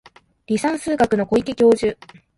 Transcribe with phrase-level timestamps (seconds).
[0.49, 1.95] 離散数学の小池教授